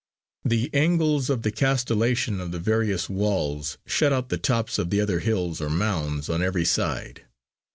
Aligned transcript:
The 0.43 0.71
angles 0.73 1.29
of 1.29 1.43
the 1.43 1.51
castellation 1.51 2.41
of 2.41 2.51
the 2.51 2.57
various 2.57 3.07
walls 3.07 3.77
shut 3.85 4.11
out 4.11 4.29
the 4.29 4.37
tops 4.39 4.79
of 4.79 4.89
the 4.89 4.99
other 4.99 5.19
hills 5.19 5.61
or 5.61 5.69
mounds 5.69 6.27
on 6.27 6.41
every 6.41 6.65
side. 6.65 7.25